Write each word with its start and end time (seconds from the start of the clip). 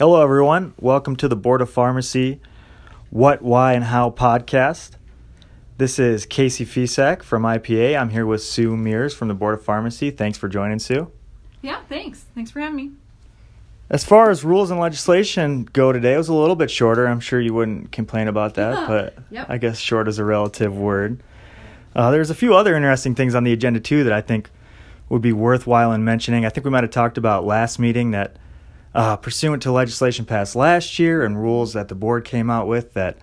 Hello, 0.00 0.22
everyone. 0.22 0.72
Welcome 0.80 1.14
to 1.16 1.28
the 1.28 1.36
Board 1.36 1.60
of 1.60 1.68
Pharmacy 1.68 2.40
What, 3.10 3.42
Why, 3.42 3.74
and 3.74 3.84
How 3.84 4.08
podcast. 4.08 4.92
This 5.76 5.98
is 5.98 6.24
Casey 6.24 6.64
Ficek 6.64 7.22
from 7.22 7.42
IPA. 7.42 8.00
I'm 8.00 8.08
here 8.08 8.24
with 8.24 8.42
Sue 8.42 8.78
Mears 8.78 9.12
from 9.12 9.28
the 9.28 9.34
Board 9.34 9.52
of 9.58 9.62
Pharmacy. 9.62 10.10
Thanks 10.10 10.38
for 10.38 10.48
joining, 10.48 10.78
Sue. 10.78 11.12
Yeah, 11.60 11.82
thanks. 11.90 12.24
Thanks 12.34 12.50
for 12.50 12.60
having 12.60 12.76
me. 12.76 12.90
As 13.90 14.02
far 14.02 14.30
as 14.30 14.42
rules 14.42 14.70
and 14.70 14.80
legislation 14.80 15.64
go 15.70 15.92
today, 15.92 16.14
it 16.14 16.16
was 16.16 16.28
a 16.30 16.34
little 16.34 16.56
bit 16.56 16.70
shorter. 16.70 17.06
I'm 17.06 17.20
sure 17.20 17.38
you 17.38 17.52
wouldn't 17.52 17.92
complain 17.92 18.26
about 18.26 18.54
that, 18.54 18.88
but 18.88 19.18
Yep. 19.30 19.50
I 19.50 19.58
guess 19.58 19.78
short 19.78 20.08
is 20.08 20.18
a 20.18 20.24
relative 20.24 20.74
word. 20.74 21.22
Uh, 21.94 22.10
there's 22.10 22.30
a 22.30 22.34
few 22.34 22.54
other 22.54 22.74
interesting 22.74 23.14
things 23.14 23.34
on 23.34 23.44
the 23.44 23.52
agenda, 23.52 23.80
too, 23.80 24.02
that 24.04 24.14
I 24.14 24.22
think 24.22 24.48
would 25.10 25.20
be 25.20 25.34
worthwhile 25.34 25.92
in 25.92 26.04
mentioning. 26.04 26.46
I 26.46 26.48
think 26.48 26.64
we 26.64 26.70
might 26.70 26.84
have 26.84 26.90
talked 26.90 27.18
about 27.18 27.44
last 27.44 27.78
meeting 27.78 28.12
that 28.12 28.36
uh, 28.94 29.16
pursuant 29.16 29.62
to 29.62 29.72
legislation 29.72 30.24
passed 30.24 30.56
last 30.56 30.98
year 30.98 31.24
and 31.24 31.40
rules 31.40 31.72
that 31.72 31.88
the 31.88 31.94
board 31.94 32.24
came 32.24 32.50
out 32.50 32.66
with, 32.66 32.94
that 32.94 33.18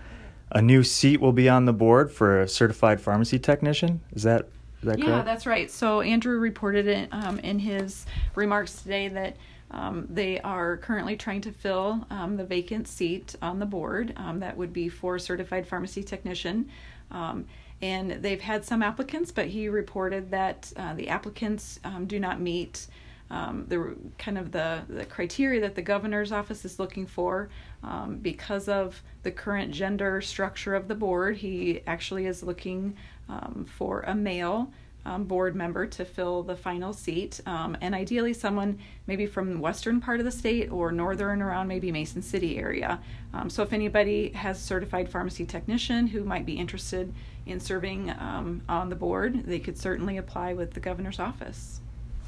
a 0.51 0.61
new 0.61 0.83
seat 0.83 1.19
will 1.19 1.33
be 1.33 1.49
on 1.49 1.65
the 1.65 1.73
board 1.73 2.11
for 2.11 2.41
a 2.41 2.47
certified 2.47 3.01
pharmacy 3.01 3.39
technician. 3.39 4.01
Is 4.13 4.23
that 4.23 4.47
is 4.81 4.83
that 4.83 4.99
yeah, 4.99 5.05
correct? 5.05 5.17
Yeah, 5.17 5.23
that's 5.23 5.45
right. 5.45 5.71
So 5.71 6.01
Andrew 6.01 6.37
reported 6.39 6.87
it 6.87 7.09
um, 7.11 7.39
in 7.39 7.59
his 7.59 8.05
remarks 8.35 8.81
today 8.81 9.07
that 9.09 9.35
um, 9.71 10.07
they 10.09 10.39
are 10.41 10.77
currently 10.77 11.17
trying 11.17 11.41
to 11.41 11.51
fill 11.51 12.05
um, 12.09 12.37
the 12.37 12.45
vacant 12.45 12.87
seat 12.87 13.35
on 13.41 13.59
the 13.59 13.65
board. 13.65 14.13
Um, 14.15 14.39
that 14.39 14.55
would 14.55 14.71
be 14.71 14.87
for 14.87 15.19
certified 15.19 15.67
pharmacy 15.67 16.03
technician. 16.03 16.69
Um, 17.11 17.45
and 17.81 18.11
they've 18.11 18.41
had 18.41 18.65
some 18.65 18.81
applicants, 18.81 19.31
but 19.31 19.47
he 19.47 19.67
reported 19.67 20.31
that 20.31 20.71
uh, 20.77 20.93
the 20.93 21.09
applicants 21.09 21.79
um, 21.83 22.05
do 22.05 22.19
not 22.19 22.39
meet 22.39 22.87
um, 23.29 23.65
the 23.67 23.95
kind 24.17 24.37
of 24.37 24.51
the, 24.51 24.81
the 24.87 25.05
criteria 25.05 25.61
that 25.61 25.75
the 25.75 25.81
governor's 25.81 26.31
office 26.31 26.63
is 26.63 26.79
looking 26.79 27.05
for 27.05 27.49
um, 27.83 28.17
because 28.17 28.69
of 28.69 29.01
the 29.23 29.31
current 29.31 29.71
gender 29.71 30.21
structure 30.21 30.75
of 30.75 30.87
the 30.87 30.95
board. 30.95 31.37
He 31.37 31.81
actually 31.85 32.25
is 32.25 32.43
looking 32.43 32.95
um, 33.29 33.65
for 33.77 34.01
a 34.01 34.15
male 34.15 34.71
um, 35.05 35.23
board 35.23 35.55
member 35.55 35.85
to 35.85 36.03
fill 36.03 36.43
the 36.43 36.55
final 36.55 36.91
seat, 36.91 37.39
um, 37.45 37.77
and 37.79 37.95
ideally 37.95 38.33
someone 38.33 38.77
maybe 39.07 39.25
from 39.25 39.53
the 39.53 39.59
western 39.59 40.01
part 40.01 40.19
of 40.19 40.25
the 40.25 40.31
state 40.31 40.69
or 40.69 40.91
northern 40.91 41.41
around 41.41 41.67
maybe 41.67 41.91
Mason 41.93 42.21
City 42.21 42.57
area. 42.57 42.99
Um, 43.33 43.49
so 43.49 43.63
if 43.63 43.71
anybody 43.71 44.31
has 44.31 44.61
certified 44.61 45.09
pharmacy 45.09 45.45
technician 45.45 46.07
who 46.07 46.25
might 46.25 46.45
be 46.45 46.57
interested 46.57 47.13
in 47.45 47.61
serving 47.61 48.09
on 48.09 48.89
the 48.89 48.95
board, 48.95 49.45
they 49.45 49.59
could 49.59 49.77
certainly 49.77 50.17
apply 50.17 50.53
with 50.53 50.73
the 50.73 50.81
governor's 50.81 51.19
office. 51.19 51.79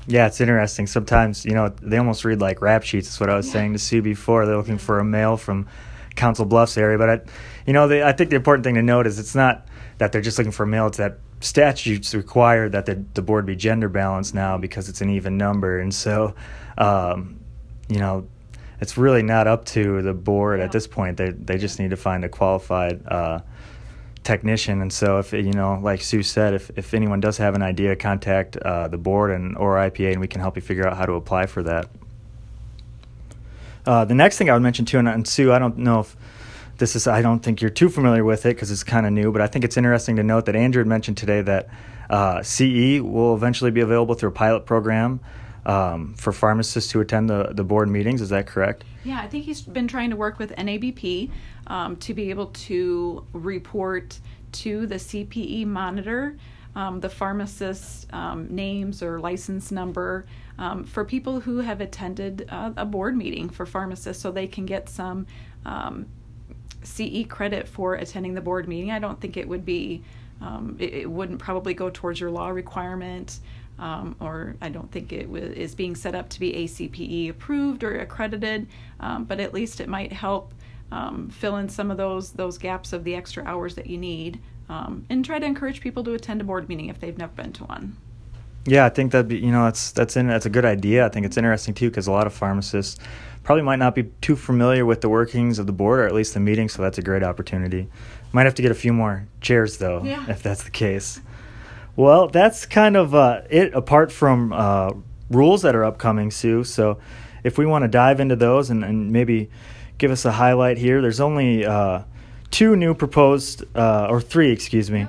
Yeah, 0.07 0.27
it's 0.27 0.41
interesting. 0.41 0.87
Sometimes, 0.87 1.45
you 1.45 1.51
know, 1.53 1.69
they 1.81 1.97
almost 1.97 2.25
read 2.25 2.41
like 2.41 2.61
rap 2.61 2.83
sheets. 2.83 3.07
That's 3.07 3.19
what 3.19 3.29
I 3.29 3.35
was 3.35 3.47
Yeah. 3.47 3.53
saying 3.53 3.73
to 3.73 3.79
Sue 3.79 4.01
before. 4.01 4.45
They're 4.45 4.57
looking 4.57 4.77
for 4.79 4.99
a 4.99 5.03
male 5.05 5.37
from 5.37 5.67
Council 6.15 6.45
Bluffs 6.45 6.77
area. 6.77 6.97
But, 6.97 7.09
I, 7.09 7.19
you 7.65 7.73
know, 7.73 7.87
they, 7.87 8.01
I 8.03 8.11
think 8.11 8.29
the 8.31 8.35
important 8.35 8.63
thing 8.63 8.75
to 8.75 8.81
note 8.81 9.05
is 9.07 9.19
it's 9.19 9.35
not 9.35 9.67
that 9.99 10.11
they're 10.11 10.21
just 10.21 10.37
looking 10.37 10.51
for 10.51 10.63
a 10.63 10.67
male. 10.67 10.87
It's 10.87 10.97
that 10.97 11.19
statutes 11.41 12.15
require 12.15 12.69
that 12.69 12.85
the, 12.85 13.03
the 13.13 13.21
board 13.21 13.45
be 13.45 13.55
gender 13.55 13.87
balanced 13.87 14.33
now 14.33 14.57
because 14.57 14.89
it's 14.89 15.01
an 15.01 15.09
even 15.11 15.37
number. 15.37 15.79
And 15.79 15.93
so, 15.93 16.33
um, 16.77 17.39
you 17.87 17.99
know, 17.99 18.27
it's 18.81 18.97
really 18.97 19.23
not 19.23 19.45
up 19.45 19.65
to 19.65 20.01
the 20.01 20.13
board 20.13 20.59
Yeah. 20.59 20.65
at 20.65 20.71
this 20.71 20.87
point. 20.87 21.17
They, 21.17 21.29
they 21.31 21.57
just 21.57 21.79
need 21.79 21.91
to 21.91 21.97
find 21.97 22.23
a 22.25 22.29
qualified 22.29 23.05
uh, 23.07 23.39
technician. 24.23 24.81
And 24.81 24.91
so, 24.91 25.19
if 25.19 25.33
you 25.33 25.53
know, 25.53 25.79
like 25.81 26.01
Sue 26.01 26.23
said, 26.23 26.53
if, 26.53 26.69
if 26.75 26.93
anyone 26.93 27.19
does 27.19 27.37
have 27.37 27.55
an 27.55 27.61
idea, 27.61 27.95
contact 27.95 28.57
uh, 28.57 28.87
the 28.87 28.97
board 28.97 29.31
and 29.31 29.57
or 29.57 29.75
IPA, 29.75 30.13
and 30.13 30.21
we 30.21 30.27
can 30.27 30.41
help 30.41 30.55
you 30.55 30.61
figure 30.61 30.87
out 30.87 30.97
how 30.97 31.05
to 31.05 31.13
apply 31.13 31.45
for 31.45 31.63
that. 31.63 31.89
Uh, 33.85 34.05
the 34.05 34.15
next 34.15 34.37
thing 34.37 34.49
I 34.49 34.53
would 34.53 34.61
mention 34.61 34.85
too, 34.85 34.99
and, 34.99 35.07
and 35.07 35.27
Sue, 35.27 35.51
I 35.51 35.59
don't 35.59 35.77
know 35.77 36.01
if 36.01 36.15
this 36.77 36.95
is, 36.95 37.07
I 37.07 37.21
don't 37.21 37.39
think 37.39 37.61
you're 37.61 37.69
too 37.69 37.89
familiar 37.89 38.23
with 38.23 38.45
it 38.45 38.55
because 38.55 38.71
it's 38.71 38.83
kind 38.83 39.05
of 39.05 39.13
new, 39.13 39.31
but 39.31 39.41
I 39.41 39.47
think 39.47 39.65
it's 39.65 39.77
interesting 39.77 40.15
to 40.17 40.23
note 40.23 40.45
that 40.45 40.55
Andrew 40.55 40.81
had 40.81 40.87
mentioned 40.87 41.17
today 41.17 41.41
that 41.41 41.69
uh, 42.09 42.41
CE 42.41 43.01
will 43.01 43.35
eventually 43.35 43.71
be 43.71 43.81
available 43.81 44.15
through 44.15 44.29
a 44.29 44.33
pilot 44.33 44.65
program 44.65 45.19
um, 45.65 46.13
for 46.15 46.31
pharmacists 46.31 46.91
to 46.91 47.01
attend 47.01 47.29
the, 47.29 47.49
the 47.51 47.63
board 47.63 47.89
meetings. 47.89 48.21
Is 48.21 48.29
that 48.29 48.47
correct? 48.47 48.83
Yeah, 49.03 49.21
I 49.21 49.27
think 49.27 49.45
he's 49.45 49.61
been 49.61 49.87
trying 49.87 50.09
to 50.09 50.15
work 50.15 50.39
with 50.39 50.51
NABP 50.55 51.29
um, 51.67 51.95
to 51.97 52.13
be 52.13 52.29
able 52.29 52.47
to 52.47 53.25
report 53.33 54.19
to 54.51 54.87
the 54.87 54.95
CPE 54.95 55.65
monitor 55.65 56.35
um, 56.75 56.99
the 56.99 57.09
pharmacist's 57.09 58.07
um, 58.13 58.47
names 58.53 59.01
or 59.01 59.19
license 59.19 59.71
number 59.71 60.25
um, 60.57 60.83
for 60.83 61.03
people 61.03 61.39
who 61.39 61.57
have 61.57 61.81
attended 61.81 62.47
uh, 62.49 62.71
a 62.77 62.85
board 62.85 63.17
meeting 63.17 63.49
for 63.49 63.65
pharmacists 63.65 64.21
so 64.21 64.31
they 64.31 64.47
can 64.47 64.65
get 64.65 64.87
some 64.87 65.25
um, 65.65 66.05
CE 66.83 67.25
credit 67.27 67.67
for 67.67 67.95
attending 67.95 68.33
the 68.33 68.41
board 68.41 68.67
meeting. 68.67 68.91
I 68.91 68.99
don't 68.99 69.19
think 69.19 69.35
it 69.35 69.47
would 69.47 69.65
be, 69.65 70.03
it, 70.77 70.93
it 70.93 71.11
wouldn't 71.11 71.39
probably 71.39 71.73
go 71.73 71.89
towards 71.89 72.19
your 72.19 72.31
law 72.31 72.49
requirement, 72.49 73.39
um, 73.79 74.15
or 74.19 74.55
I 74.61 74.69
don't 74.69 74.91
think 74.91 75.11
it 75.13 75.23
w- 75.23 75.43
is 75.43 75.73
being 75.73 75.95
set 75.95 76.13
up 76.13 76.29
to 76.29 76.39
be 76.39 76.53
ACPE 76.53 77.29
approved 77.29 77.83
or 77.83 77.97
accredited, 77.99 78.67
um, 78.99 79.23
but 79.23 79.39
at 79.39 79.53
least 79.53 79.79
it 79.79 79.87
might 79.89 80.11
help 80.13 80.53
um, 80.91 81.29
fill 81.29 81.57
in 81.57 81.69
some 81.69 81.89
of 81.91 81.97
those 81.97 82.31
those 82.33 82.57
gaps 82.57 82.93
of 82.93 83.03
the 83.03 83.15
extra 83.15 83.43
hours 83.45 83.75
that 83.75 83.87
you 83.87 83.97
need, 83.97 84.39
um, 84.69 85.05
and 85.09 85.23
try 85.23 85.39
to 85.39 85.45
encourage 85.45 85.81
people 85.81 86.03
to 86.03 86.13
attend 86.13 86.41
a 86.41 86.43
board 86.43 86.67
meeting 86.67 86.89
if 86.89 86.99
they've 86.99 87.17
never 87.17 87.31
been 87.33 87.53
to 87.53 87.63
one. 87.65 87.95
Yeah, 88.65 88.85
I 88.85 88.89
think 88.89 89.11
that'd 89.11 89.27
be 89.29 89.37
you 89.37 89.51
know 89.51 89.63
that's 89.65 89.91
that's 89.91 90.17
in 90.17 90.27
that's 90.27 90.45
a 90.45 90.49
good 90.49 90.65
idea. 90.65 91.05
I 91.05 91.09
think 91.09 91.25
it's 91.25 91.37
interesting 91.37 91.73
too 91.73 91.89
because 91.89 92.07
a 92.07 92.11
lot 92.11 92.27
of 92.27 92.33
pharmacists 92.33 92.99
probably 93.43 93.63
might 93.63 93.77
not 93.79 93.95
be 93.95 94.03
too 94.21 94.35
familiar 94.35 94.85
with 94.85 95.01
the 95.01 95.09
workings 95.09 95.57
of 95.59 95.65
the 95.65 95.71
board 95.71 95.99
or 96.01 96.05
at 96.05 96.13
least 96.13 96.33
the 96.33 96.39
meeting, 96.39 96.67
so 96.69 96.81
that's 96.81 96.97
a 96.97 97.01
great 97.01 97.23
opportunity. 97.23 97.87
Might 98.33 98.43
have 98.43 98.53
to 98.55 98.61
get 98.61 98.69
a 98.69 98.75
few 98.75 98.91
more 98.93 99.27
chairs 99.41 99.77
though, 99.77 100.03
Yeah. 100.03 100.25
if 100.29 100.43
that's 100.43 100.63
the 100.63 100.69
case. 100.71 101.21
Well, 101.99 102.29
that's 102.29 102.65
kind 102.65 102.95
of 102.95 103.13
uh, 103.13 103.41
it. 103.49 103.73
Apart 103.73 104.09
from 104.09 104.53
uh, 104.53 104.93
rules 105.29 105.63
that 105.63 105.75
are 105.75 105.83
upcoming, 105.83 106.31
Sue. 106.31 106.63
So, 106.63 106.97
if 107.43 107.57
we 107.57 107.65
want 107.65 107.83
to 107.83 107.89
dive 107.89 108.21
into 108.21 108.37
those 108.37 108.69
and, 108.69 108.85
and 108.85 109.11
maybe 109.11 109.49
give 109.97 110.09
us 110.09 110.23
a 110.23 110.31
highlight 110.31 110.77
here, 110.77 111.01
there's 111.01 111.19
only 111.19 111.65
uh, 111.65 112.03
two 112.51 112.77
new 112.77 112.93
proposed, 112.93 113.65
uh, 113.75 114.07
or 114.09 114.21
three, 114.21 114.49
excuse 114.49 114.89
me, 114.89 114.99
Yeah. 114.99 115.07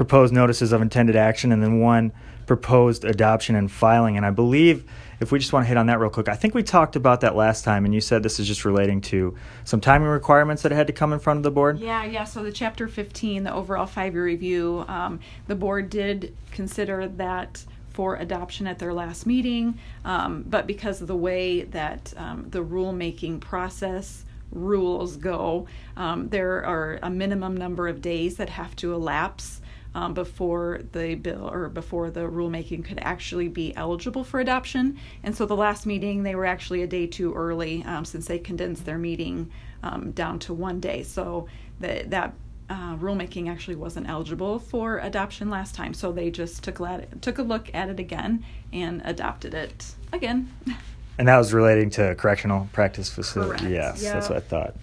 Proposed 0.00 0.32
notices 0.32 0.72
of 0.72 0.80
intended 0.80 1.14
action, 1.14 1.52
and 1.52 1.62
then 1.62 1.78
one 1.78 2.10
proposed 2.46 3.04
adoption 3.04 3.54
and 3.54 3.70
filing. 3.70 4.16
And 4.16 4.24
I 4.24 4.30
believe 4.30 4.90
if 5.20 5.30
we 5.30 5.38
just 5.38 5.52
want 5.52 5.64
to 5.64 5.68
hit 5.68 5.76
on 5.76 5.88
that 5.88 6.00
real 6.00 6.08
quick, 6.08 6.26
I 6.26 6.36
think 6.36 6.54
we 6.54 6.62
talked 6.62 6.96
about 6.96 7.20
that 7.20 7.36
last 7.36 7.64
time, 7.64 7.84
and 7.84 7.92
you 7.92 8.00
said 8.00 8.22
this 8.22 8.40
is 8.40 8.46
just 8.46 8.64
relating 8.64 9.02
to 9.02 9.36
some 9.64 9.78
timing 9.78 10.08
requirements 10.08 10.62
that 10.62 10.72
had 10.72 10.86
to 10.86 10.94
come 10.94 11.12
in 11.12 11.18
front 11.18 11.36
of 11.36 11.42
the 11.42 11.50
board. 11.50 11.80
Yeah, 11.80 12.02
yeah. 12.06 12.24
So 12.24 12.42
the 12.42 12.50
chapter 12.50 12.88
15, 12.88 13.44
the 13.44 13.52
overall 13.52 13.84
five-year 13.84 14.24
review, 14.24 14.86
um, 14.88 15.20
the 15.48 15.54
board 15.54 15.90
did 15.90 16.34
consider 16.50 17.06
that 17.06 17.62
for 17.92 18.16
adoption 18.16 18.66
at 18.66 18.78
their 18.78 18.94
last 18.94 19.26
meeting, 19.26 19.78
um, 20.06 20.46
but 20.48 20.66
because 20.66 21.02
of 21.02 21.08
the 21.08 21.16
way 21.16 21.64
that 21.64 22.14
um, 22.16 22.46
the 22.48 22.64
rulemaking 22.64 23.40
process 23.40 24.24
rules 24.50 25.18
go, 25.18 25.66
um, 25.98 26.30
there 26.30 26.64
are 26.64 26.98
a 27.02 27.10
minimum 27.10 27.54
number 27.54 27.86
of 27.86 28.00
days 28.00 28.36
that 28.36 28.48
have 28.48 28.74
to 28.76 28.94
elapse 28.94 29.60
um, 29.94 30.14
before 30.14 30.80
the 30.92 31.14
bill 31.16 31.50
or 31.50 31.68
before 31.68 32.10
the 32.10 32.20
rulemaking 32.20 32.84
could 32.84 32.98
actually 33.02 33.48
be 33.48 33.74
eligible 33.76 34.24
for 34.24 34.40
adoption. 34.40 34.98
And 35.22 35.36
so 35.36 35.46
the 35.46 35.56
last 35.56 35.86
meeting, 35.86 36.22
they 36.22 36.34
were 36.34 36.46
actually 36.46 36.82
a 36.82 36.86
day 36.86 37.06
too 37.06 37.34
early 37.34 37.82
um, 37.84 38.04
since 38.04 38.26
they 38.26 38.38
condensed 38.38 38.84
their 38.84 38.98
meeting 38.98 39.50
um, 39.82 40.12
down 40.12 40.38
to 40.40 40.54
one 40.54 40.80
day. 40.80 41.02
So 41.02 41.48
the, 41.80 42.04
that 42.08 42.34
uh, 42.68 42.96
rulemaking 42.96 43.48
actually 43.50 43.74
wasn't 43.74 44.08
eligible 44.08 44.60
for 44.60 44.98
adoption 44.98 45.50
last 45.50 45.74
time. 45.74 45.92
So 45.92 46.12
they 46.12 46.30
just 46.30 46.62
took, 46.62 46.80
took 47.20 47.38
a 47.38 47.42
look 47.42 47.68
at 47.74 47.88
it 47.88 47.98
again 47.98 48.44
and 48.72 49.02
adopted 49.04 49.54
it 49.54 49.94
again. 50.12 50.52
And 51.18 51.28
that 51.28 51.36
was 51.36 51.52
relating 51.52 51.90
to 51.90 52.14
correctional 52.14 52.70
practice 52.72 53.10
facility. 53.10 53.66
Correct. 53.66 53.70
Yes, 53.70 54.02
that's 54.02 54.30
what 54.30 54.38
I 54.38 54.40
thought. 54.40 54.74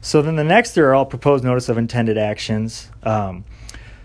So 0.00 0.20
then 0.20 0.34
the 0.34 0.42
next 0.42 0.72
there 0.72 0.90
are 0.90 0.94
all 0.94 1.06
proposed 1.06 1.44
notice 1.44 1.68
of 1.68 1.78
intended 1.78 2.18
actions. 2.18 2.90
Um, 3.04 3.44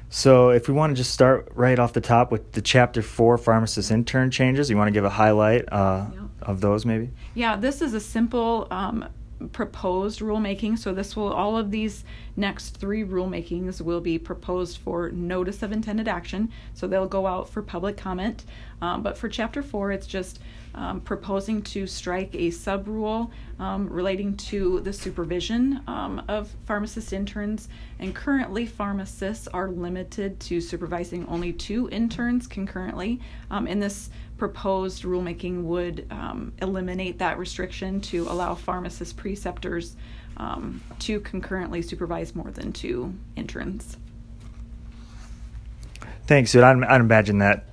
so 0.10 0.50
if 0.50 0.68
we 0.68 0.74
want 0.74 0.92
to 0.92 0.96
just 0.96 1.12
start 1.12 1.50
right 1.54 1.78
off 1.78 1.94
the 1.94 2.02
top 2.02 2.32
with 2.32 2.54
the 2.54 2.62
chapter 2.62 3.02
four 3.02 3.38
pharmacist 3.38 3.92
intern 3.92 4.32
changes, 4.32 4.70
you 4.70 4.78
want 4.78 4.88
to 4.88 4.92
give 4.92 5.06
a 5.06 5.10
highlight 5.10 5.66
uh, 5.72 6.08
Yeah. 6.14 6.20
of 6.42 6.62
those 6.62 6.86
maybe? 6.86 7.12
Yeah, 7.36 7.56
this 7.56 7.82
is 7.82 7.94
a 7.94 8.00
simple 8.00 8.68
um, 8.72 9.06
proposed 9.52 10.20
rulemaking. 10.22 10.78
So 10.80 10.94
this 10.94 11.16
will 11.16 11.32
all 11.32 11.58
of 11.58 11.72
these 11.72 12.04
next 12.36 12.78
three 12.78 13.04
rulemakings 13.04 13.82
will 13.82 14.02
be 14.02 14.18
proposed 14.18 14.78
for 14.78 15.12
notice 15.12 15.62
of 15.62 15.72
intended 15.72 16.08
action. 16.08 16.52
So 16.74 16.88
they'll 16.88 17.08
go 17.08 17.28
out 17.28 17.50
for 17.50 17.62
public 17.62 17.98
comment. 17.98 18.46
Um, 18.82 19.04
but 19.04 19.18
for 19.18 19.30
chapter 19.30 19.62
four, 19.62 19.92
it's 19.92 20.08
just 20.08 20.40
um, 20.78 21.02
proposing 21.02 21.62
to 21.64 21.88
strike 21.88 22.34
a 22.36 22.52
sub 22.52 22.88
rule 22.88 23.32
um, 23.60 23.90
relating 23.90 24.38
to 24.38 24.80
the 24.82 24.94
supervision 24.94 25.82
um, 25.88 26.22
of 26.28 26.56
pharmacist 26.66 27.12
interns. 27.12 27.68
And 28.00 28.14
currently, 28.14 28.68
pharmacists 28.68 29.48
are 29.48 29.70
limited 29.70 30.40
to 30.42 30.62
supervising 30.62 31.26
only 31.28 31.52
two 31.52 31.90
interns 31.92 32.46
concurrently. 32.46 33.20
Um, 33.50 33.66
and 33.66 33.82
this 33.82 34.12
proposed 34.38 35.04
rulemaking 35.04 35.64
would 35.64 36.06
um, 36.12 36.54
eliminate 36.62 37.18
that 37.20 37.40
restriction 37.40 38.00
to 38.02 38.28
allow 38.30 38.54
pharmacist 38.54 39.18
preceptors 39.18 39.96
um, 40.38 40.82
to 41.00 41.20
concurrently 41.22 41.82
supervise 41.82 42.36
more 42.36 42.52
than 42.52 42.72
two 42.72 43.16
interns. 43.36 43.98
Thanks, 46.28 46.52
dude. 46.52 46.64
I'd, 46.64 46.84
I'd 46.84 47.02
imagine 47.02 47.40
that 47.40 47.66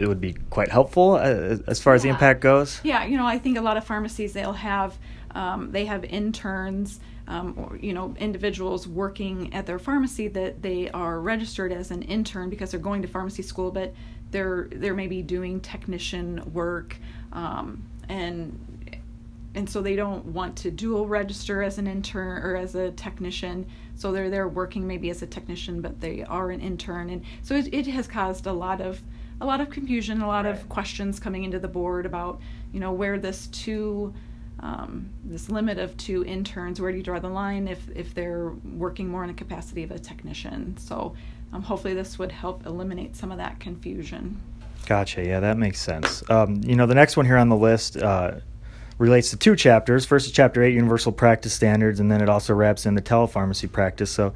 it 0.00 0.08
would 0.08 0.20
be 0.20 0.32
quite 0.48 0.68
helpful 0.68 1.12
uh, 1.12 1.58
as 1.66 1.80
far 1.80 1.94
as 1.94 2.02
the 2.02 2.08
impact 2.08 2.40
goes. 2.40 2.80
Yeah, 2.82 3.04
you 3.04 3.18
know, 3.18 3.26
I 3.26 3.38
think 3.38 3.58
a 3.58 3.60
lot 3.60 3.76
of 3.76 3.84
pharmacies 3.84 4.32
they'll 4.32 4.52
have 4.54 4.98
um, 5.32 5.70
they 5.70 5.84
have 5.84 6.04
interns 6.04 7.00
um, 7.28 7.54
or 7.56 7.76
you 7.76 7.92
know 7.92 8.14
individuals 8.18 8.88
working 8.88 9.52
at 9.52 9.66
their 9.66 9.78
pharmacy 9.78 10.28
that 10.28 10.62
they 10.62 10.90
are 10.90 11.20
registered 11.20 11.70
as 11.70 11.90
an 11.90 12.02
intern 12.02 12.48
because 12.48 12.70
they're 12.70 12.80
going 12.80 13.02
to 13.02 13.08
pharmacy 13.08 13.42
school, 13.42 13.70
but 13.70 13.92
they're 14.30 14.68
they're 14.72 14.94
maybe 14.94 15.22
doing 15.22 15.60
technician 15.60 16.42
work 16.52 16.96
um, 17.32 17.84
and 18.08 18.58
and 19.54 19.68
so 19.68 19.82
they 19.82 19.96
don't 19.96 20.24
want 20.26 20.56
to 20.56 20.70
dual 20.70 21.06
register 21.06 21.62
as 21.62 21.78
an 21.78 21.86
intern 21.86 22.42
or 22.42 22.56
as 22.56 22.74
a 22.74 22.92
technician. 22.92 23.66
So 23.96 24.12
they're 24.12 24.30
there 24.30 24.48
working 24.48 24.86
maybe 24.86 25.10
as 25.10 25.22
a 25.22 25.26
technician 25.26 25.80
but 25.80 26.00
they 26.00 26.22
are 26.24 26.50
an 26.50 26.60
intern. 26.60 27.10
And 27.10 27.24
so 27.42 27.56
it, 27.56 27.74
it 27.74 27.86
has 27.88 28.06
caused 28.06 28.46
a 28.46 28.52
lot 28.52 28.80
of 28.80 29.02
a 29.40 29.46
lot 29.46 29.60
of 29.60 29.70
confusion 29.70 30.20
a 30.20 30.26
lot 30.26 30.46
of 30.46 30.68
questions 30.68 31.18
coming 31.18 31.44
into 31.44 31.58
the 31.58 31.68
board 31.68 32.06
about 32.06 32.40
you 32.72 32.80
know 32.80 32.92
where 32.92 33.18
this 33.18 33.46
two 33.48 34.12
um, 34.60 35.08
this 35.24 35.48
limit 35.48 35.78
of 35.78 35.96
two 35.96 36.24
interns 36.24 36.80
where 36.80 36.90
do 36.90 36.98
you 36.98 37.02
draw 37.02 37.18
the 37.18 37.28
line 37.28 37.68
if 37.68 37.88
if 37.94 38.14
they're 38.14 38.52
working 38.76 39.08
more 39.08 39.22
in 39.22 39.28
the 39.28 39.34
capacity 39.34 39.82
of 39.82 39.90
a 39.90 39.98
technician 39.98 40.76
so 40.76 41.14
um, 41.52 41.62
hopefully 41.62 41.94
this 41.94 42.18
would 42.18 42.32
help 42.32 42.66
eliminate 42.66 43.16
some 43.16 43.32
of 43.32 43.38
that 43.38 43.58
confusion 43.58 44.40
Gotcha. 44.86 45.24
Yeah, 45.24 45.40
that 45.40 45.56
makes 45.56 45.80
sense. 45.80 46.28
Um, 46.30 46.60
you 46.64 46.74
know, 46.74 46.86
the 46.86 46.94
next 46.94 47.16
one 47.16 47.26
here 47.26 47.36
on 47.36 47.48
the 47.48 47.56
list 47.56 47.96
uh, 47.96 48.40
relates 48.98 49.30
to 49.30 49.36
two 49.36 49.56
chapters. 49.56 50.04
First 50.04 50.26
is 50.26 50.32
chapter 50.32 50.62
eight, 50.62 50.74
universal 50.74 51.12
practice 51.12 51.52
standards, 51.52 52.00
and 52.00 52.10
then 52.10 52.20
it 52.20 52.28
also 52.28 52.54
wraps 52.54 52.86
in 52.86 52.94
the 52.94 53.02
telepharmacy 53.02 53.70
practice. 53.70 54.10
So, 54.10 54.34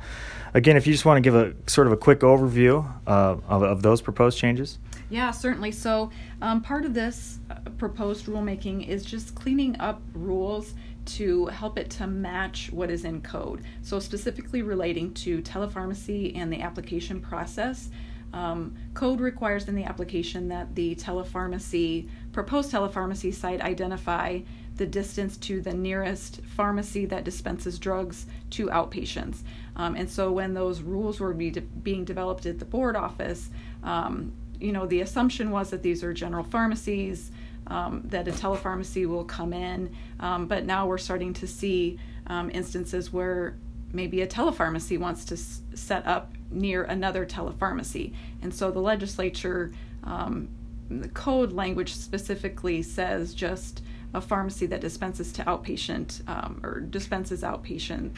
again, 0.54 0.76
if 0.76 0.86
you 0.86 0.92
just 0.92 1.04
want 1.04 1.16
to 1.16 1.20
give 1.22 1.34
a 1.34 1.54
sort 1.68 1.86
of 1.86 1.92
a 1.92 1.96
quick 1.96 2.20
overview 2.20 2.88
uh, 3.06 3.36
of, 3.48 3.62
of 3.62 3.82
those 3.82 4.00
proposed 4.00 4.38
changes. 4.38 4.78
Yeah, 5.14 5.30
certainly. 5.30 5.70
So, 5.70 6.10
um, 6.42 6.60
part 6.60 6.84
of 6.84 6.92
this 6.92 7.38
uh, 7.48 7.70
proposed 7.78 8.26
rulemaking 8.26 8.88
is 8.88 9.04
just 9.04 9.36
cleaning 9.36 9.78
up 9.78 10.02
rules 10.12 10.74
to 11.04 11.46
help 11.46 11.78
it 11.78 11.88
to 11.90 12.08
match 12.08 12.72
what 12.72 12.90
is 12.90 13.04
in 13.04 13.20
code. 13.20 13.62
So, 13.80 14.00
specifically 14.00 14.62
relating 14.62 15.14
to 15.14 15.40
telepharmacy 15.42 16.36
and 16.36 16.52
the 16.52 16.62
application 16.62 17.20
process. 17.20 17.90
Um, 18.32 18.74
code 18.94 19.20
requires 19.20 19.68
in 19.68 19.76
the 19.76 19.84
application 19.84 20.48
that 20.48 20.74
the 20.74 20.96
telepharmacy, 20.96 22.08
proposed 22.32 22.72
telepharmacy 22.72 23.32
site 23.32 23.60
identify 23.60 24.40
the 24.74 24.86
distance 24.86 25.36
to 25.36 25.60
the 25.60 25.72
nearest 25.72 26.40
pharmacy 26.56 27.06
that 27.06 27.22
dispenses 27.22 27.78
drugs 27.78 28.26
to 28.50 28.66
outpatients. 28.66 29.42
Um, 29.76 29.94
and 29.94 30.10
so 30.10 30.32
when 30.32 30.54
those 30.54 30.80
rules 30.80 31.20
were 31.20 31.32
be 31.32 31.52
de- 31.52 31.60
being 31.60 32.04
developed 32.04 32.46
at 32.46 32.58
the 32.58 32.64
board 32.64 32.96
office, 32.96 33.50
um, 33.84 34.32
you 34.64 34.72
know, 34.72 34.86
the 34.86 35.02
assumption 35.02 35.50
was 35.50 35.70
that 35.70 35.82
these 35.82 36.02
are 36.02 36.12
general 36.14 36.42
pharmacies, 36.44 37.30
um, 37.66 38.02
that 38.06 38.26
a 38.26 38.32
telepharmacy 38.32 39.06
will 39.06 39.24
come 39.24 39.52
in, 39.52 39.94
um, 40.20 40.46
but 40.46 40.64
now 40.64 40.86
we're 40.86 40.98
starting 40.98 41.32
to 41.34 41.46
see 41.46 41.98
um, 42.26 42.50
instances 42.50 43.12
where 43.12 43.56
maybe 43.92 44.22
a 44.22 44.26
telepharmacy 44.26 44.98
wants 44.98 45.24
to 45.26 45.34
s- 45.34 45.60
set 45.74 46.06
up 46.06 46.32
near 46.50 46.84
another 46.84 47.24
telepharmacy. 47.26 48.12
And 48.42 48.52
so 48.52 48.70
the 48.70 48.80
legislature, 48.80 49.72
um, 50.02 50.48
the 50.88 51.08
code 51.08 51.52
language 51.52 51.94
specifically 51.94 52.82
says 52.82 53.34
just 53.34 53.82
a 54.14 54.20
pharmacy 54.20 54.66
that 54.66 54.80
dispenses 54.80 55.32
to 55.32 55.44
outpatient 55.44 56.26
um, 56.28 56.60
or 56.62 56.80
dispenses 56.80 57.42
outpatient 57.42 58.12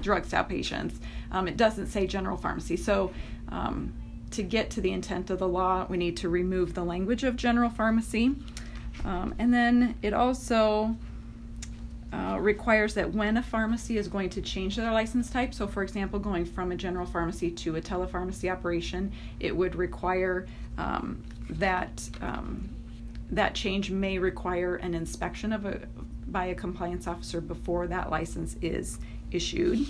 drugs 0.00 0.30
to 0.30 0.36
outpatients. 0.36 0.94
Um, 1.32 1.48
it 1.48 1.56
doesn't 1.56 1.86
say 1.86 2.06
general 2.06 2.36
pharmacy. 2.36 2.76
So 2.76 3.12
um, 3.48 3.92
to 4.30 4.42
get 4.42 4.70
to 4.70 4.80
the 4.80 4.92
intent 4.92 5.30
of 5.30 5.38
the 5.38 5.48
law, 5.48 5.86
we 5.88 5.96
need 5.96 6.16
to 6.18 6.28
remove 6.28 6.74
the 6.74 6.84
language 6.84 7.24
of 7.24 7.36
general 7.36 7.70
pharmacy. 7.70 8.34
Um, 9.04 9.34
and 9.38 9.52
then 9.52 9.94
it 10.02 10.12
also 10.12 10.96
uh, 12.12 12.38
requires 12.40 12.94
that 12.94 13.12
when 13.12 13.36
a 13.36 13.42
pharmacy 13.42 13.98
is 13.98 14.08
going 14.08 14.30
to 14.30 14.40
change 14.40 14.76
their 14.76 14.92
license 14.92 15.30
type, 15.30 15.54
so 15.54 15.66
for 15.66 15.82
example, 15.82 16.18
going 16.18 16.44
from 16.44 16.72
a 16.72 16.76
general 16.76 17.06
pharmacy 17.06 17.50
to 17.50 17.76
a 17.76 17.80
telepharmacy 17.80 18.50
operation, 18.50 19.12
it 19.40 19.54
would 19.54 19.74
require 19.74 20.46
um, 20.78 21.22
that 21.50 22.08
um, 22.20 22.68
that 23.30 23.54
change 23.54 23.90
may 23.90 24.18
require 24.18 24.76
an 24.76 24.94
inspection 24.94 25.52
of 25.52 25.66
a 25.66 25.80
by 26.28 26.46
a 26.46 26.54
compliance 26.54 27.06
officer 27.06 27.40
before 27.40 27.86
that 27.86 28.10
license 28.10 28.56
is 28.62 28.98
issued. 29.30 29.86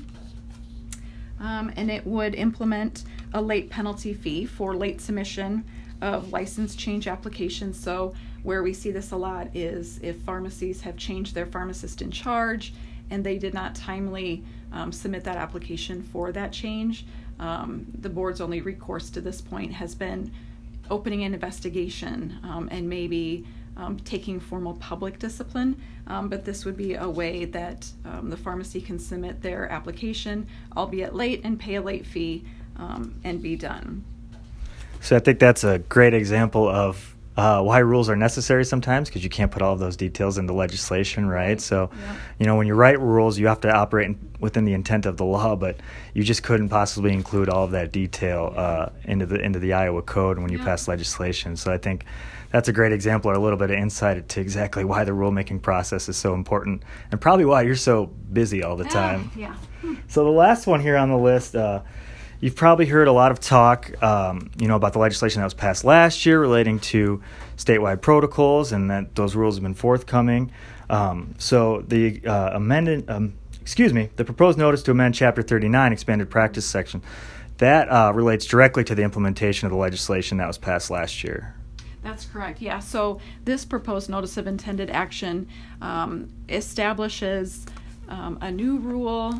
Um, 1.40 1.72
and 1.76 1.90
it 1.90 2.06
would 2.06 2.34
implement 2.34 3.04
a 3.32 3.40
late 3.40 3.70
penalty 3.70 4.14
fee 4.14 4.44
for 4.44 4.74
late 4.74 5.00
submission 5.00 5.64
of 6.00 6.32
license 6.32 6.76
change 6.76 7.06
applications. 7.06 7.78
So, 7.78 8.14
where 8.42 8.62
we 8.62 8.72
see 8.72 8.90
this 8.90 9.10
a 9.10 9.16
lot 9.16 9.54
is 9.54 9.98
if 10.02 10.16
pharmacies 10.22 10.80
have 10.82 10.96
changed 10.96 11.34
their 11.34 11.46
pharmacist 11.46 12.02
in 12.02 12.10
charge 12.10 12.72
and 13.10 13.24
they 13.24 13.36
did 13.36 13.52
not 13.52 13.74
timely 13.74 14.44
um, 14.72 14.92
submit 14.92 15.24
that 15.24 15.36
application 15.36 16.02
for 16.02 16.30
that 16.32 16.52
change, 16.52 17.04
um, 17.40 17.86
the 18.00 18.08
board's 18.08 18.40
only 18.40 18.60
recourse 18.60 19.10
to 19.10 19.20
this 19.20 19.40
point 19.40 19.72
has 19.72 19.94
been 19.94 20.30
opening 20.90 21.24
an 21.24 21.34
investigation 21.34 22.38
um, 22.42 22.68
and 22.70 22.88
maybe 22.88 23.44
um, 23.78 23.96
taking 24.00 24.40
formal 24.40 24.74
public 24.74 25.18
discipline. 25.18 25.80
Um, 26.06 26.28
but 26.28 26.44
this 26.44 26.64
would 26.64 26.76
be 26.76 26.94
a 26.94 27.08
way 27.08 27.44
that 27.46 27.90
um, 28.04 28.30
the 28.30 28.36
pharmacy 28.36 28.80
can 28.80 28.98
submit 28.98 29.40
their 29.40 29.70
application, 29.70 30.46
albeit 30.76 31.14
late, 31.14 31.42
and 31.44 31.58
pay 31.58 31.76
a 31.76 31.82
late 31.82 32.04
fee 32.04 32.44
um, 32.76 33.14
and 33.24 33.42
be 33.42 33.56
done. 33.56 34.04
So 35.00 35.16
I 35.16 35.20
think 35.20 35.38
that's 35.38 35.64
a 35.64 35.78
great 35.78 36.14
example 36.14 36.68
of 36.68 37.14
uh, 37.38 37.62
why 37.62 37.78
rules 37.78 38.08
are 38.10 38.16
necessary 38.16 38.64
sometimes 38.64 39.08
because 39.08 39.22
you 39.22 39.30
can't 39.30 39.52
put 39.52 39.62
all 39.62 39.72
of 39.72 39.78
those 39.78 39.96
details 39.96 40.38
into 40.38 40.52
legislation, 40.52 41.28
right? 41.28 41.60
So, 41.60 41.88
Yeah. 41.92 42.14
you 42.40 42.46
know, 42.46 42.56
when 42.56 42.66
you 42.66 42.74
write 42.74 42.98
rules, 43.00 43.38
you 43.38 43.46
have 43.46 43.60
to 43.60 43.70
operate 43.72 44.06
in, 44.08 44.18
within 44.40 44.64
the 44.64 44.72
intent 44.72 45.06
of 45.06 45.16
the 45.18 45.24
law, 45.24 45.54
but 45.54 45.76
you 46.14 46.24
just 46.24 46.42
couldn't 46.42 46.68
possibly 46.68 47.12
include 47.12 47.48
all 47.48 47.62
of 47.62 47.70
that 47.70 47.92
detail 47.92 48.52
uh, 48.56 48.88
into 49.04 49.24
the 49.24 49.36
into 49.40 49.60
the 49.60 49.72
Iowa 49.72 50.02
Code 50.02 50.40
when 50.40 50.50
you 50.50 50.58
Yeah. 50.58 50.64
pass 50.64 50.88
legislation. 50.88 51.54
So 51.56 51.72
I 51.72 51.78
think 51.78 52.04
that's 52.50 52.68
a 52.68 52.72
great 52.72 52.92
example 52.92 53.30
or 53.30 53.34
a 53.34 53.38
little 53.38 53.58
bit 53.58 53.70
of 53.70 53.76
insight 53.76 54.28
to 54.30 54.40
exactly 54.40 54.84
why 54.84 55.04
the 55.04 55.12
rulemaking 55.12 55.62
process 55.62 56.08
is 56.08 56.16
so 56.16 56.34
important 56.34 56.82
and 57.12 57.20
probably 57.20 57.44
why 57.44 57.62
you're 57.62 57.76
so 57.76 58.06
busy 58.32 58.64
all 58.64 58.74
the 58.76 58.84
time. 58.84 59.30
Yeah. 59.36 59.54
So 60.08 60.24
the 60.24 60.30
last 60.30 60.66
one 60.66 60.80
here 60.80 60.96
on 60.96 61.08
the 61.08 61.16
list, 61.18 61.54
uh, 61.54 61.82
you've 62.40 62.56
probably 62.56 62.86
heard 62.86 63.08
a 63.08 63.12
lot 63.12 63.30
of 63.30 63.40
talk, 63.40 64.00
um, 64.02 64.50
you 64.58 64.68
know, 64.68 64.76
about 64.76 64.92
the 64.92 64.98
legislation 64.98 65.40
that 65.40 65.46
was 65.46 65.54
passed 65.54 65.84
last 65.84 66.24
year 66.26 66.40
relating 66.40 66.78
to 66.80 67.22
statewide 67.56 68.00
protocols, 68.00 68.72
and 68.72 68.90
that 68.90 69.14
those 69.14 69.34
rules 69.34 69.56
have 69.56 69.62
been 69.62 69.74
forthcoming. 69.74 70.50
Um, 70.90 71.34
so 71.38 71.82
the 71.86 72.24
uh, 72.24 72.50
amended, 72.54 73.08
um, 73.10 73.34
excuse 73.60 73.92
me, 73.92 74.10
the 74.16 74.24
proposed 74.24 74.58
notice 74.58 74.82
to 74.84 74.92
amend 74.92 75.14
Chapter 75.14 75.42
39, 75.42 75.92
expanded 75.92 76.30
practice 76.30 76.64
section, 76.64 77.02
that 77.58 77.88
uh, 77.88 78.12
relates 78.14 78.46
directly 78.46 78.84
to 78.84 78.94
the 78.94 79.02
implementation 79.02 79.66
of 79.66 79.72
the 79.72 79.78
legislation 79.78 80.38
that 80.38 80.46
was 80.46 80.58
passed 80.58 80.90
last 80.90 81.24
year. 81.24 81.54
That's 82.02 82.24
correct. 82.24 82.62
Yeah. 82.62 82.78
So 82.78 83.20
this 83.44 83.64
proposed 83.64 84.08
notice 84.08 84.36
of 84.36 84.46
intended 84.46 84.88
action 84.88 85.48
um, 85.82 86.28
establishes 86.48 87.66
um, 88.08 88.38
a 88.40 88.50
new 88.50 88.78
rule 88.78 89.34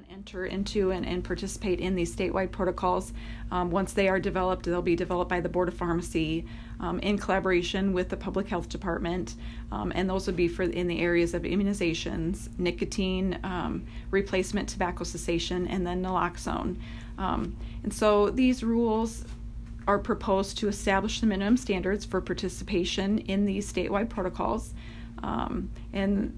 can 0.00 0.14
enter 0.14 0.46
into 0.46 0.92
and, 0.92 1.04
and 1.04 1.22
participate 1.22 1.80
in 1.80 1.94
these 1.94 2.14
statewide 2.14 2.50
protocols. 2.50 3.12
Um, 3.50 3.70
once 3.70 3.92
they 3.92 4.08
are 4.08 4.20
developed, 4.20 4.64
they'll 4.64 4.82
be 4.82 4.96
developed 4.96 5.28
by 5.28 5.40
the 5.40 5.48
Board 5.48 5.68
of 5.68 5.74
Pharmacy 5.74 6.46
um, 6.78 7.00
in 7.00 7.18
collaboration 7.18 7.92
with 7.92 8.08
the 8.08 8.16
Public 8.16 8.48
Health 8.48 8.68
Department, 8.68 9.34
um, 9.72 9.92
and 9.94 10.08
those 10.08 10.26
would 10.26 10.36
be 10.36 10.48
for 10.48 10.62
in 10.62 10.86
the 10.86 11.00
areas 11.00 11.34
of 11.34 11.42
immunizations, 11.42 12.48
nicotine 12.58 13.38
um, 13.44 13.84
replacement, 14.10 14.68
tobacco 14.68 15.04
cessation, 15.04 15.66
and 15.66 15.86
then 15.86 16.02
naloxone. 16.02 16.76
Um, 17.18 17.56
and 17.82 17.92
so 17.92 18.30
these 18.30 18.62
rules 18.62 19.24
are 19.86 19.98
proposed 19.98 20.56
to 20.58 20.68
establish 20.68 21.20
the 21.20 21.26
minimum 21.26 21.56
standards 21.56 22.04
for 22.04 22.20
participation 22.20 23.18
in 23.18 23.44
these 23.44 23.70
statewide 23.70 24.08
protocols. 24.08 24.72
Um, 25.22 25.70
and 25.92 26.32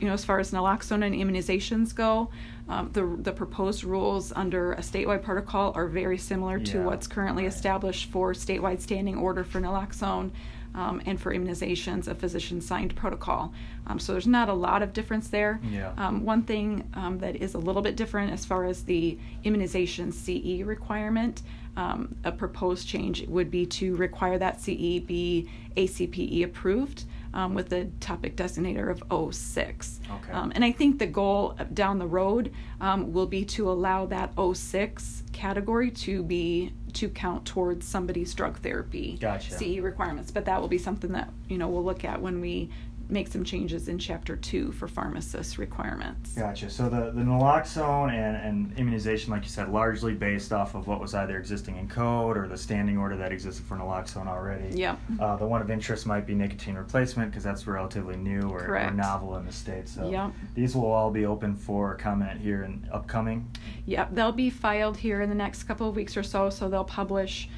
you 0.00 0.06
know, 0.06 0.14
as 0.14 0.24
far 0.24 0.38
as 0.38 0.50
naloxone 0.50 1.04
and 1.04 1.14
immunizations 1.14 1.94
go, 1.94 2.30
um, 2.68 2.90
the 2.92 3.04
the 3.20 3.32
proposed 3.32 3.84
rules 3.84 4.32
under 4.34 4.72
a 4.72 4.80
statewide 4.80 5.22
protocol 5.22 5.72
are 5.74 5.86
very 5.86 6.18
similar 6.18 6.58
to 6.58 6.82
what's 6.82 7.06
currently 7.06 7.44
right. 7.44 7.52
established 7.52 8.10
for 8.10 8.32
statewide 8.32 8.80
standing 8.80 9.16
order 9.16 9.44
for 9.44 9.60
naloxone. 9.60 10.30
um, 10.74 11.02
and 11.04 11.20
for 11.20 11.34
immunizations, 11.34 12.06
a 12.06 12.14
physician 12.14 12.60
signed 12.60 12.94
protocol. 12.94 13.52
Um, 13.86 13.98
so 13.98 14.12
there's 14.12 14.26
not 14.26 14.48
a 14.48 14.54
lot 14.54 14.82
of 14.82 14.92
difference 14.92 15.28
there. 15.28 15.60
Yeah. 15.68 15.92
Um, 15.96 16.24
one 16.24 16.42
thing 16.42 16.88
um, 16.94 17.18
that 17.18 17.36
is 17.36 17.54
a 17.54 17.58
little 17.58 17.82
bit 17.82 17.96
different 17.96 18.32
as 18.32 18.44
far 18.44 18.64
as 18.64 18.84
the 18.84 19.18
immunization 19.42 20.12
CE 20.12 20.62
requirement, 20.64 21.42
um, 21.76 22.14
a 22.24 22.32
proposed 22.32 22.86
change 22.86 23.26
would 23.26 23.50
be 23.50 23.66
to 23.66 23.96
require 23.96 24.38
that 24.38 24.60
CE 24.60 25.00
be 25.00 25.48
ACPE 25.76 26.44
approved 26.44 27.04
um, 27.34 27.54
with 27.54 27.68
the 27.68 27.86
topic 28.00 28.36
designator 28.36 28.90
of 28.90 29.34
06. 29.34 30.00
Okay. 30.10 30.32
Um, 30.32 30.52
and 30.54 30.64
I 30.64 30.72
think 30.72 30.98
the 30.98 31.06
goal 31.06 31.56
down 31.72 31.98
the 31.98 32.06
road 32.06 32.52
um, 32.80 33.12
will 33.12 33.26
be 33.26 33.44
to 33.46 33.70
allow 33.70 34.06
that 34.06 34.32
06 34.36 35.24
category 35.32 35.90
to 35.90 36.22
be 36.22 36.72
to 36.92 37.08
count 37.08 37.44
towards 37.46 37.86
somebody's 37.86 38.34
drug 38.34 38.58
therapy 38.58 39.16
Gotcha. 39.20 39.52
CE 39.52 39.78
requirements. 39.78 40.30
But 40.30 40.44
that 40.46 40.60
will 40.60 40.68
be 40.68 40.78
something 40.78 41.12
that 41.12 41.30
you 41.48 41.58
know 41.58 41.68
we'll 41.68 41.84
look 41.84 42.04
at 42.04 42.20
when 42.20 42.40
we 42.40 42.70
make 43.10 43.28
some 43.28 43.44
changes 43.44 43.88
in 43.88 43.98
chapter 43.98 44.36
two 44.36 44.72
for 44.72 44.88
pharmacist 44.88 45.58
requirements. 45.58 46.34
Gotcha. 46.34 46.70
So 46.70 46.88
the, 46.88 47.10
the 47.10 47.22
naloxone 47.22 48.10
and, 48.12 48.36
and 48.36 48.78
immunization, 48.78 49.30
like 49.32 49.42
you 49.42 49.48
said, 49.48 49.68
largely 49.70 50.14
based 50.14 50.52
off 50.52 50.74
of 50.74 50.86
what 50.86 51.00
was 51.00 51.14
either 51.14 51.38
existing 51.38 51.76
in 51.76 51.88
code 51.88 52.36
or 52.36 52.46
the 52.48 52.56
standing 52.56 52.96
order 52.98 53.16
that 53.16 53.32
existed 53.32 53.64
for 53.66 53.76
naloxone 53.76 54.26
already. 54.26 54.76
Yep. 54.76 54.98
Uh, 55.18 55.36
the 55.36 55.46
one 55.46 55.60
of 55.60 55.70
interest 55.70 56.06
might 56.06 56.26
be 56.26 56.34
nicotine 56.34 56.74
replacement 56.76 57.30
because 57.30 57.44
that's 57.44 57.66
relatively 57.66 58.16
new 58.16 58.42
or, 58.42 58.74
or 58.76 58.90
novel 58.90 59.36
in 59.36 59.46
the 59.46 59.52
state. 59.52 59.88
So 59.88 60.08
Yep. 60.10 60.32
these 60.54 60.74
will 60.74 60.90
all 60.90 61.10
be 61.10 61.26
open 61.26 61.56
for 61.56 61.94
comment 61.96 62.40
here 62.40 62.62
in 62.64 62.86
upcoming. 62.92 63.50
Yep, 63.86 64.10
they'll 64.14 64.32
be 64.32 64.50
filed 64.50 64.96
here 64.98 65.20
in 65.20 65.28
the 65.28 65.34
next 65.34 65.64
couple 65.64 65.88
of 65.88 65.96
weeks 65.96 66.16
or 66.16 66.22
so. 66.22 66.50
So 66.50 66.68
they'll 66.68 66.84
publish. 66.84 67.48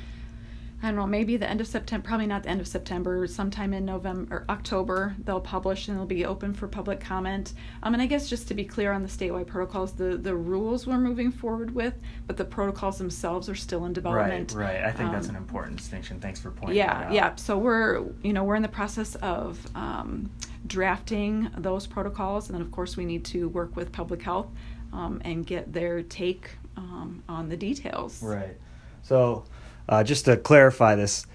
I 0.82 0.86
don't 0.88 0.96
know, 0.96 1.06
maybe 1.06 1.36
the 1.36 1.48
end 1.48 1.60
of 1.60 1.68
September, 1.68 2.04
probably 2.08 2.26
not 2.26 2.42
the 2.42 2.48
end 2.48 2.60
of 2.60 2.66
September, 2.66 3.26
sometime 3.28 3.72
in 3.72 3.84
November 3.84 4.34
or 4.34 4.44
October, 4.48 5.14
they'll 5.24 5.40
publish 5.40 5.86
and 5.86 5.96
they'll 5.96 6.06
be 6.06 6.24
open 6.24 6.52
for 6.52 6.66
public 6.66 6.98
comment. 6.98 7.52
Um, 7.84 7.94
and 7.94 8.02
I 8.02 8.06
guess 8.06 8.28
just 8.28 8.48
to 8.48 8.54
be 8.54 8.64
clear 8.64 8.90
on 8.92 9.02
the 9.02 9.08
statewide 9.08 9.46
protocols, 9.46 9.92
the, 9.92 10.16
the 10.16 10.34
rules 10.34 10.84
we're 10.86 10.98
moving 10.98 11.30
forward 11.30 11.72
with, 11.72 11.94
but 12.26 12.36
the 12.36 12.44
protocols 12.44 12.98
themselves 12.98 13.48
are 13.48 13.54
still 13.54 13.84
in 13.84 13.92
development. 13.92 14.52
Right, 14.52 14.74
right. 14.74 14.84
I 14.84 14.90
think 14.90 15.12
that's 15.12 15.28
Um, 15.28 15.36
an 15.36 15.42
important 15.42 15.76
distinction. 15.76 16.18
Thanks 16.18 16.40
for 16.40 16.50
pointing 16.50 16.76
yeah 16.76 16.98
that 16.98 17.06
out. 17.06 17.12
yeah 17.12 17.34
so 17.36 17.56
we're 17.58 18.02
you 18.22 18.32
know 18.32 18.42
we're 18.42 18.56
in 18.56 18.62
the 18.62 18.68
process 18.68 19.14
of 19.16 19.64
um, 19.76 20.30
drafting 20.66 21.48
those 21.58 21.86
protocols 21.86 22.48
and 22.48 22.54
then 22.54 22.62
of 22.62 22.70
course 22.72 22.96
we 22.96 23.04
need 23.04 23.24
to 23.26 23.48
work 23.50 23.76
with 23.76 23.92
public 23.92 24.22
health 24.22 24.48
um, 24.92 25.20
and 25.24 25.46
get 25.46 25.72
their 25.72 26.02
take 26.02 26.50
um, 26.76 27.22
on 27.28 27.48
the 27.48 27.56
details 27.56 28.20
Right. 28.22 28.56
So, 29.04 29.44
uh, 29.88 30.02
just 30.04 30.24
to 30.26 30.36
clarify 30.36 30.94
this, 30.94 31.26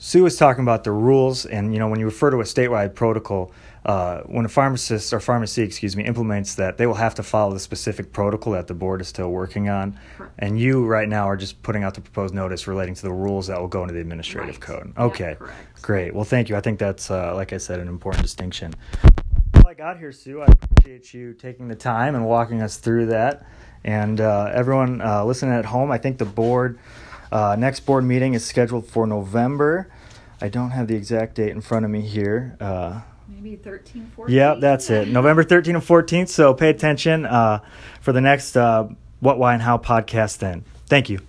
Sue 0.00 0.22
was 0.22 0.36
talking 0.36 0.62
about 0.62 0.84
the 0.84 0.92
rules, 0.92 1.44
and 1.44 1.72
you 1.72 1.80
know, 1.80 1.88
when 1.88 1.98
you 1.98 2.06
refer 2.06 2.30
to 2.30 2.36
a 2.38 2.44
statewide 2.44 2.94
protocol, 2.94 3.50
uh, 3.84 4.20
when 4.22 4.44
a 4.44 4.48
pharmacist 4.48 5.12
or 5.12 5.18
pharmacy, 5.18 5.62
excuse 5.62 5.96
me, 5.96 6.04
implements 6.04 6.54
that, 6.56 6.76
they 6.76 6.86
will 6.86 6.94
have 6.94 7.14
to 7.16 7.22
follow 7.22 7.52
the 7.52 7.58
specific 7.58 8.12
protocol 8.12 8.52
that 8.52 8.66
the 8.68 8.74
board 8.74 9.00
is 9.00 9.08
still 9.08 9.30
working 9.30 9.68
on. 9.68 9.98
Correct. 10.16 10.34
And 10.38 10.60
you 10.60 10.84
right 10.86 11.08
now 11.08 11.24
are 11.28 11.36
just 11.36 11.62
putting 11.62 11.82
out 11.84 11.94
the 11.94 12.00
proposed 12.00 12.34
notice 12.34 12.66
relating 12.68 12.94
to 12.94 13.02
the 13.02 13.12
rules 13.12 13.46
that 13.48 13.58
will 13.60 13.68
go 13.68 13.82
into 13.82 13.94
the 13.94 14.00
administrative 14.00 14.56
Right. 14.56 14.60
code. 14.60 14.92
Okay. 14.98 15.36
correct. 15.38 15.82
Great. 15.82 16.14
Well, 16.14 16.24
thank 16.24 16.48
you. 16.48 16.56
I 16.56 16.60
think 16.60 16.78
that's, 16.78 17.10
uh, 17.10 17.34
like 17.34 17.52
I 17.52 17.56
said, 17.56 17.80
an 17.80 17.88
important 17.88 18.22
distinction. 18.22 18.74
All 19.54 19.66
I 19.66 19.74
got 19.74 19.98
here, 19.98 20.12
Sue. 20.12 20.42
I 20.42 20.46
appreciate 20.46 21.12
you 21.14 21.32
taking 21.32 21.66
the 21.68 21.74
time 21.76 22.14
and 22.14 22.26
walking 22.26 22.62
us 22.62 22.76
through 22.76 23.06
that. 23.06 23.46
And 23.84 24.20
uh, 24.20 24.50
everyone 24.52 25.00
uh, 25.00 25.24
listening 25.24 25.54
at 25.54 25.64
home, 25.64 25.90
I 25.90 25.98
think 25.98 26.18
the 26.18 26.24
board 26.24 26.78
uh, 27.30 27.56
next 27.58 27.80
board 27.80 28.04
meeting 28.04 28.34
is 28.34 28.44
scheduled 28.44 28.86
for 28.86 29.06
November. 29.06 29.90
I 30.40 30.48
don't 30.48 30.70
have 30.70 30.86
the 30.86 30.94
exact 30.94 31.34
date 31.34 31.50
in 31.50 31.60
front 31.60 31.84
of 31.84 31.90
me 31.90 32.02
here. 32.02 32.56
Uh, 32.60 33.00
maybe 33.28 33.56
13 33.56 34.12
14 34.14 34.34
yeah, 34.34 34.54
that's 34.54 34.90
it. 34.90 35.08
November 35.08 35.44
13th 35.44 35.68
and 35.68 35.76
14th. 35.76 36.28
So 36.28 36.54
pay 36.54 36.70
attention 36.70 37.26
uh, 37.26 37.60
for 38.00 38.12
the 38.12 38.20
next 38.20 38.56
uh, 38.56 38.88
What, 39.20 39.38
Why, 39.38 39.54
and 39.54 39.62
How 39.62 39.78
podcast 39.78 40.38
then. 40.38 40.64
Thank 40.86 41.10
you. 41.10 41.20